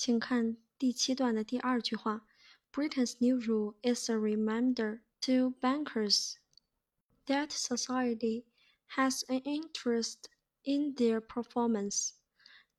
[0.00, 2.25] 请看第七段的第二句话：
[2.71, 6.35] Britain's new rule is a reminder to bankers
[7.25, 8.45] that society
[8.95, 10.29] has an interest
[10.63, 12.13] in their performance,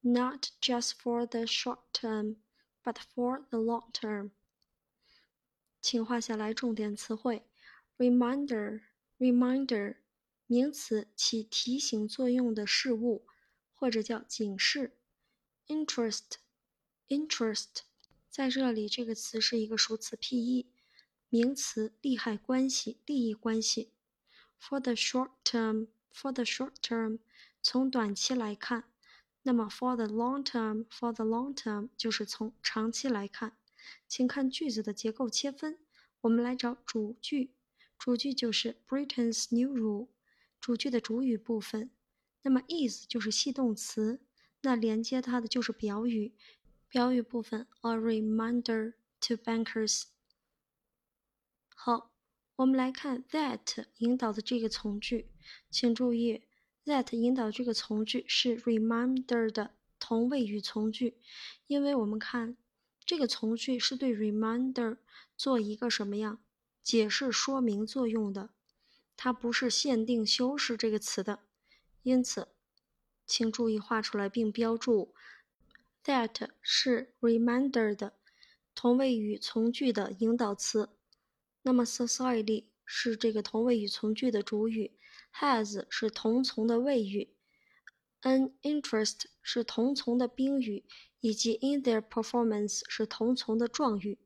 [0.00, 2.36] not just for the short term,
[2.82, 4.30] but for the long term.
[5.80, 7.42] 请画下来重点词汇：
[7.98, 9.96] reminder，reminder，
[10.46, 13.26] 名词，起提醒作用的事物，
[13.74, 14.96] 或者叫警示
[17.12, 17.80] Interest，
[18.30, 20.72] 在这里这个词是一个数词 P-E，
[21.28, 23.92] 名词，利害关系、利益关系。
[24.58, 27.18] For the short term，for the short term，
[27.60, 28.84] 从短期来看；
[29.42, 33.58] 那么 for the long term，for the long term，就是从长期来看。
[34.08, 35.78] 请看句子的结构切分。
[36.22, 37.52] 我们来找主句，
[37.98, 40.08] 主句就是 Britain's new rule，
[40.58, 41.90] 主句的主语部分。
[42.40, 44.22] 那么 is 就是系动词，
[44.62, 46.32] 那连接它的就是表语，
[46.92, 50.02] 表语部分 a reminder to bankers。
[51.74, 52.12] 好，
[52.56, 55.30] 我们来看 that 引导的这个从句，
[55.70, 56.42] 请注意
[56.84, 61.16] that 引导这个从句是 reminder 的同位语从句，
[61.66, 62.58] 因为我们看。
[63.06, 64.98] 这个从句是对 reminder
[65.34, 66.44] 做一个什么样
[66.82, 68.50] 解释说明作用的，
[69.16, 71.40] 它不是限定修饰这个词的，
[72.02, 72.48] 因此，
[73.26, 75.14] 请注意画出来并标注
[76.04, 78.14] that 是 reminder 的
[78.74, 80.90] 同位语从句的引导词。
[81.62, 84.92] 那么 society 是这个同位语从句的主语
[85.34, 87.34] ，has 是同从的谓语
[88.22, 90.84] ，an interest 是同从的宾语。
[91.24, 94.18] 以及 in their performance 是同从的状语，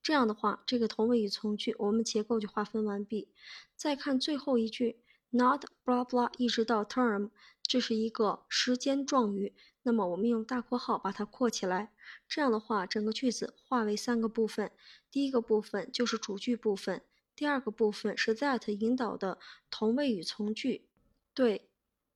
[0.00, 3.32] 这样的话，这个同位语从句我们结构就划分完毕。
[3.74, 7.30] 再看最后一句，not blah blah 一直到 term，
[7.66, 9.54] 这是一个时间状语。
[9.82, 11.92] 那么我们用大括号把它括起来，
[12.28, 14.72] 这样的话，整个句子划为三个部分。
[15.10, 17.02] 第一个部分就是主句部分，
[17.34, 19.38] 第二个部分是 that 引导的
[19.70, 20.88] 同位语从句，
[21.34, 21.68] 对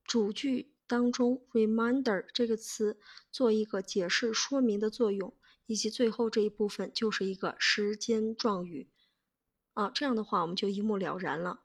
[0.03, 0.73] 主句。
[0.87, 2.99] 当中，reminder 这个词
[3.31, 5.33] 做一个解释说明的作用，
[5.65, 8.89] 以及最后这一部分就是一个时间状语
[9.73, 9.89] 啊。
[9.89, 11.61] 这样的话，我们就一目了然了。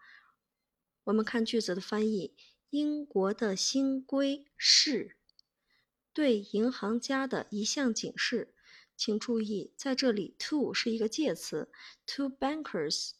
[1.02, 2.36] 我们看句子的翻译：
[2.76, 5.16] 英国的新规是
[6.12, 8.52] 对银行家的一项警示。
[8.98, 11.70] 请注意，在这里，to 是一个介词
[12.04, 13.12] ，to bankers。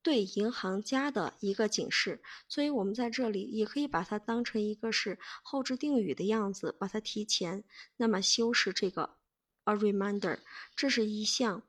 [0.00, 7.64] 对银行家的一个警示，所以我们在这里也可以把它当成一个是后置定语的样子，把它提前，
[7.98, 9.18] 那么修饰这个
[9.64, 10.38] a reminder，
[10.74, 11.62] 这是一项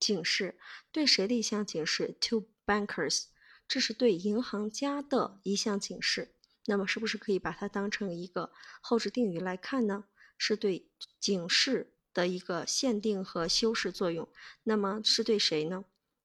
[0.00, 0.58] 警示，
[0.90, 3.26] 对谁的一项警示？To bankers，
[3.68, 6.34] 这是对银行家的一项警示，
[6.66, 10.04] 那么是不是可以把它当成一个后置定语来看呢？
[10.38, 14.28] 是对警示的一个限定和修饰作用，
[14.64, 15.84] 那么是对谁呢？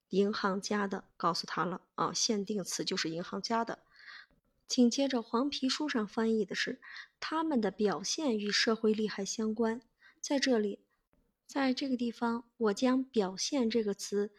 [0.10, 3.80] 银行家的告诉他了啊，限定词就是银行家的。
[4.68, 6.82] 紧接着黄皮书上翻译的是
[7.20, 9.82] 他们的表现与社会利害相关。
[10.20, 10.80] 在这里，
[11.48, 14.32] 在这个地方，我将“表现”这个词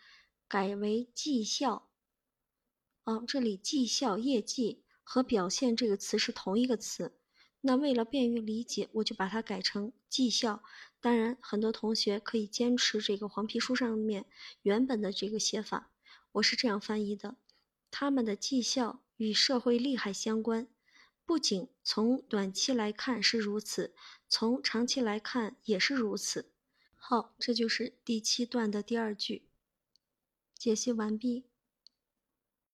[0.49, 1.91] 改为“绩效”。
[3.05, 7.12] 啊，这里“绩效”业绩和“表现”这个词是同一个词。
[7.61, 10.62] 那为了便于理解，我就把它改成“绩效”。
[11.03, 14.25] 当然，很多同学可以坚持这个黄皮书上面
[14.62, 15.91] 原本的这个写法。
[16.33, 17.37] 我是这样翻译的：
[17.91, 20.67] 他们的绩效与社会利害相关，
[21.27, 23.94] 不仅从短期来看是如此，
[24.31, 26.50] 从长期来看也是如此。
[26.97, 29.47] 好，这就是第七段的第二句。
[30.56, 31.52] 解析完毕。